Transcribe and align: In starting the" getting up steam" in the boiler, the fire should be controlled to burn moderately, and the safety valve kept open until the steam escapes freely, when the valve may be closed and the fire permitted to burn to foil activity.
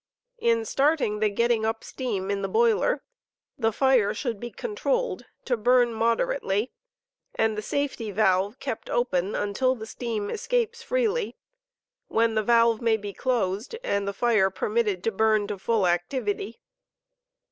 In 0.39 0.65
starting 0.65 1.19
the" 1.19 1.29
getting 1.29 1.63
up 1.63 1.83
steam" 1.83 2.31
in 2.31 2.41
the 2.41 2.47
boiler, 2.47 3.03
the 3.55 3.71
fire 3.71 4.15
should 4.15 4.39
be 4.39 4.49
controlled 4.49 5.25
to 5.45 5.55
burn 5.55 5.93
moderately, 5.93 6.71
and 7.35 7.55
the 7.55 7.61
safety 7.61 8.09
valve 8.09 8.57
kept 8.57 8.89
open 8.89 9.35
until 9.35 9.75
the 9.75 9.85
steam 9.85 10.31
escapes 10.31 10.81
freely, 10.81 11.35
when 12.07 12.33
the 12.33 12.41
valve 12.41 12.81
may 12.81 12.97
be 12.97 13.13
closed 13.13 13.75
and 13.83 14.07
the 14.07 14.11
fire 14.11 14.49
permitted 14.49 15.03
to 15.03 15.11
burn 15.11 15.45
to 15.45 15.59
foil 15.59 15.85
activity. 15.85 16.59